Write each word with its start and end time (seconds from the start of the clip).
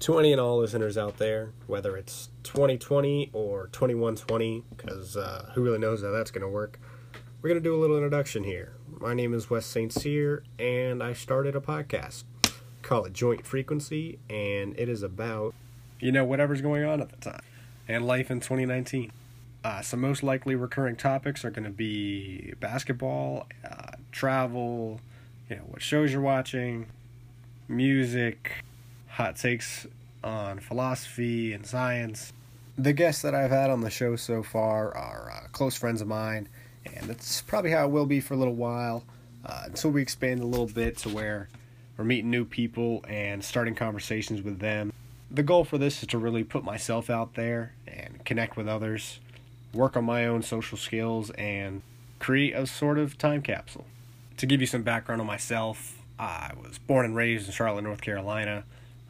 to 0.00 0.18
any 0.18 0.32
and 0.32 0.40
all 0.40 0.58
listeners 0.58 0.98
out 0.98 1.18
there, 1.18 1.52
whether 1.66 1.96
it's 1.96 2.30
2020 2.42 3.30
or 3.32 3.68
2120, 3.68 4.64
because 4.76 5.16
uh, 5.16 5.50
who 5.54 5.62
really 5.62 5.78
knows 5.78 6.02
how 6.02 6.10
that's 6.10 6.30
going 6.30 6.42
to 6.42 6.48
work, 6.48 6.78
we're 7.40 7.48
going 7.48 7.62
to 7.62 7.68
do 7.68 7.74
a 7.74 7.80
little 7.80 7.96
introduction 7.96 8.44
here. 8.44 8.74
My 8.88 9.14
name 9.14 9.34
is 9.34 9.50
Wes 9.50 9.66
St. 9.66 9.92
Cyr, 9.92 10.42
and 10.58 11.02
I 11.02 11.12
started 11.12 11.54
a 11.54 11.60
podcast. 11.60 12.24
Call 12.82 13.04
it 13.04 13.12
Joint 13.12 13.46
Frequency, 13.46 14.18
and 14.28 14.78
it 14.78 14.88
is 14.88 15.02
about, 15.02 15.54
you 16.00 16.12
know, 16.12 16.24
whatever's 16.24 16.60
going 16.60 16.84
on 16.84 17.00
at 17.00 17.10
the 17.10 17.16
time 17.16 17.42
and 17.88 18.06
life 18.06 18.30
in 18.30 18.40
2019. 18.40 19.12
Uh, 19.62 19.80
some 19.80 20.00
most 20.00 20.22
likely 20.22 20.54
recurring 20.54 20.96
topics 20.96 21.44
are 21.44 21.50
going 21.50 21.64
to 21.64 21.70
be 21.70 22.52
basketball, 22.60 23.46
uh, 23.64 23.92
travel, 24.12 25.00
you 25.48 25.56
know, 25.56 25.62
what 25.62 25.80
shows 25.80 26.12
you're 26.12 26.20
watching, 26.20 26.86
music, 27.68 28.64
hot 29.14 29.36
takes 29.36 29.86
on 30.24 30.58
philosophy 30.58 31.52
and 31.52 31.64
science. 31.64 32.32
The 32.76 32.92
guests 32.92 33.22
that 33.22 33.32
I've 33.32 33.52
had 33.52 33.70
on 33.70 33.80
the 33.80 33.90
show 33.90 34.16
so 34.16 34.42
far 34.42 34.92
are 34.96 35.30
uh, 35.30 35.48
close 35.52 35.76
friends 35.76 36.00
of 36.00 36.08
mine, 36.08 36.48
and 36.84 37.08
that's 37.08 37.40
probably 37.42 37.70
how 37.70 37.84
it 37.84 37.92
will 37.92 38.06
be 38.06 38.18
for 38.18 38.34
a 38.34 38.36
little 38.36 38.56
while 38.56 39.04
uh, 39.46 39.62
until 39.66 39.92
we 39.92 40.02
expand 40.02 40.40
a 40.40 40.46
little 40.46 40.66
bit 40.66 40.96
to 40.98 41.08
where 41.08 41.48
we're 41.96 42.04
meeting 42.04 42.28
new 42.28 42.44
people 42.44 43.04
and 43.06 43.44
starting 43.44 43.76
conversations 43.76 44.42
with 44.42 44.58
them. 44.58 44.92
The 45.30 45.44
goal 45.44 45.62
for 45.62 45.78
this 45.78 46.02
is 46.02 46.08
to 46.08 46.18
really 46.18 46.42
put 46.42 46.64
myself 46.64 47.08
out 47.08 47.34
there 47.34 47.72
and 47.86 48.24
connect 48.24 48.56
with 48.56 48.66
others, 48.66 49.20
work 49.72 49.96
on 49.96 50.04
my 50.04 50.26
own 50.26 50.42
social 50.42 50.76
skills, 50.76 51.30
and 51.30 51.82
create 52.18 52.54
a 52.56 52.66
sort 52.66 52.98
of 52.98 53.16
time 53.16 53.42
capsule. 53.42 53.86
To 54.38 54.46
give 54.46 54.60
you 54.60 54.66
some 54.66 54.82
background 54.82 55.20
on 55.20 55.26
myself, 55.28 56.02
I 56.18 56.50
was 56.60 56.78
born 56.78 57.04
and 57.04 57.14
raised 57.14 57.46
in 57.46 57.52
Charlotte, 57.52 57.82
North 57.82 58.00
Carolina. 58.00 58.64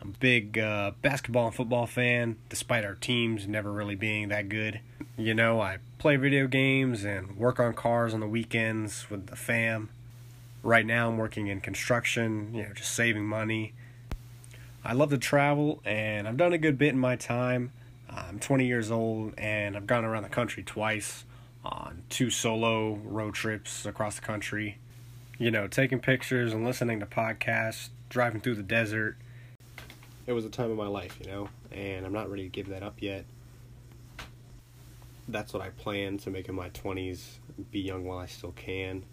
I'm 0.04 0.10
a 0.10 0.18
big 0.18 0.58
uh, 0.58 0.92
basketball 1.00 1.46
and 1.46 1.54
football 1.54 1.86
fan, 1.86 2.36
despite 2.50 2.84
our 2.84 2.94
teams 2.94 3.48
never 3.48 3.72
really 3.72 3.94
being 3.94 4.28
that 4.28 4.50
good. 4.50 4.80
You 5.16 5.32
know, 5.32 5.62
I 5.62 5.78
play 5.98 6.16
video 6.16 6.46
games 6.46 7.04
and 7.04 7.38
work 7.38 7.58
on 7.58 7.72
cars 7.72 8.12
on 8.12 8.20
the 8.20 8.28
weekends 8.28 9.08
with 9.08 9.28
the 9.28 9.36
fam. 9.36 9.88
Right 10.62 10.84
now, 10.84 11.08
I'm 11.08 11.16
working 11.16 11.46
in 11.46 11.62
construction, 11.62 12.52
you 12.52 12.64
know, 12.64 12.74
just 12.74 12.94
saving 12.94 13.24
money. 13.24 13.72
I 14.84 14.92
love 14.92 15.08
to 15.08 15.16
travel, 15.16 15.80
and 15.86 16.28
I've 16.28 16.36
done 16.36 16.52
a 16.52 16.58
good 16.58 16.76
bit 16.76 16.90
in 16.90 16.98
my 16.98 17.16
time. 17.16 17.72
I'm 18.10 18.38
20 18.38 18.66
years 18.66 18.90
old, 18.90 19.32
and 19.38 19.74
I've 19.74 19.86
gone 19.86 20.04
around 20.04 20.24
the 20.24 20.28
country 20.28 20.62
twice 20.62 21.24
on 21.64 22.02
two 22.10 22.28
solo 22.28 22.96
road 22.96 23.32
trips 23.32 23.86
across 23.86 24.16
the 24.16 24.22
country. 24.22 24.76
You 25.38 25.50
know, 25.50 25.66
taking 25.66 26.00
pictures 26.00 26.52
and 26.52 26.62
listening 26.62 27.00
to 27.00 27.06
podcasts, 27.06 27.88
driving 28.10 28.42
through 28.42 28.56
the 28.56 28.62
desert 28.62 29.16
it 30.26 30.32
was 30.32 30.44
a 30.44 30.50
time 30.50 30.70
of 30.70 30.76
my 30.76 30.86
life, 30.86 31.18
you 31.20 31.30
know, 31.30 31.48
and 31.72 32.06
I'm 32.06 32.12
not 32.12 32.30
ready 32.30 32.44
to 32.44 32.48
give 32.48 32.68
that 32.68 32.82
up 32.82 33.00
yet. 33.00 33.24
That's 35.28 35.52
what 35.52 35.62
I 35.62 35.70
plan 35.70 36.18
to 36.18 36.30
make 36.30 36.48
in 36.48 36.54
my 36.54 36.70
20s, 36.70 37.38
be 37.70 37.80
young 37.80 38.04
while 38.04 38.18
I 38.18 38.26
still 38.26 38.52
can. 38.52 39.04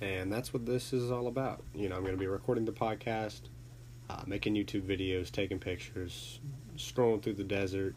And 0.00 0.32
that's 0.32 0.52
what 0.52 0.66
this 0.66 0.92
is 0.92 1.10
all 1.10 1.28
about. 1.28 1.62
You 1.74 1.88
know, 1.88 1.96
I'm 1.96 2.02
going 2.02 2.14
to 2.14 2.20
be 2.20 2.26
recording 2.26 2.64
the 2.64 2.72
podcast, 2.72 3.42
uh, 4.10 4.22
making 4.26 4.54
YouTube 4.54 4.82
videos, 4.82 5.30
taking 5.30 5.58
pictures, 5.58 6.40
strolling 6.76 7.20
through 7.20 7.34
the 7.34 7.44
desert, 7.44 7.94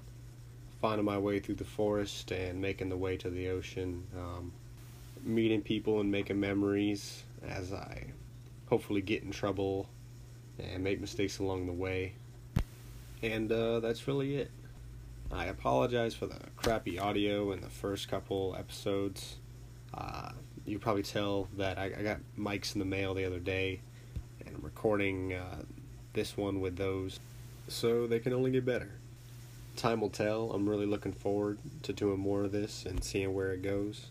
finding 0.81 1.05
my 1.05 1.17
way 1.17 1.39
through 1.39 1.55
the 1.55 1.65
forest, 1.65 2.31
and 2.31 2.61
making 2.61 2.89
the 2.89 2.97
way 2.97 3.17
to 3.17 3.29
the 3.29 3.49
ocean. 3.49 4.03
Um, 4.17 4.51
meeting 5.23 5.61
people 5.61 5.99
and 5.99 6.11
making 6.11 6.39
memories 6.39 7.23
as 7.47 7.73
I 7.73 8.05
hopefully 8.69 9.01
get 9.01 9.23
in 9.23 9.31
trouble 9.31 9.89
and 10.59 10.83
make 10.83 11.01
mistakes 11.01 11.39
along 11.39 11.65
the 11.65 11.73
way. 11.73 12.13
And 13.21 13.51
uh, 13.51 13.79
that's 13.79 14.07
really 14.07 14.35
it. 14.37 14.51
I 15.31 15.45
apologize 15.45 16.13
for 16.13 16.27
the 16.27 16.39
crappy 16.55 16.99
audio 16.99 17.51
in 17.51 17.61
the 17.61 17.69
first 17.69 18.07
couple 18.07 18.55
episodes. 18.57 19.37
Uh, 19.93 20.31
you 20.65 20.79
probably 20.79 21.03
tell 21.03 21.47
that 21.57 21.77
I, 21.77 21.85
I, 21.85 22.03
got 22.03 22.19
mics 22.37 22.75
in 22.75 22.79
the 22.79 22.85
mail 22.85 23.13
the 23.13 23.25
other 23.25 23.39
day, 23.39 23.79
and 24.45 24.55
I'm 24.55 24.61
recording 24.61 25.33
uh, 25.33 25.61
this 26.13 26.37
one 26.37 26.59
with 26.59 26.75
those, 26.77 27.19
so 27.67 28.07
they 28.07 28.19
can 28.19 28.33
only 28.33 28.51
get 28.51 28.65
better. 28.65 28.91
Time 29.75 30.01
will 30.01 30.09
tell. 30.09 30.51
I'm 30.51 30.67
really 30.69 30.85
looking 30.85 31.13
forward 31.13 31.57
to 31.83 31.93
doing 31.93 32.19
more 32.19 32.43
of 32.43 32.51
this 32.51 32.85
and 32.85 33.03
seeing 33.03 33.33
where 33.33 33.51
it 33.53 33.61
goes. 33.61 34.07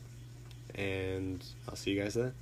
And 0.74 1.44
I'll 1.68 1.76
see 1.76 1.92
you 1.92 2.02
guys 2.02 2.14
then. 2.14 2.34